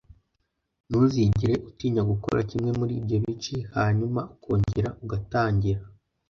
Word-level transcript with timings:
ntuzigere 0.87 1.53
utinya 1.69 2.01
gutora 2.09 2.39
kimwe 2.49 2.71
muri 2.79 2.93
ibyo 2.99 3.17
bice 3.23 3.55
hanyuma 3.75 4.21
ukongera 4.33 4.89
ugatangira 5.03 5.81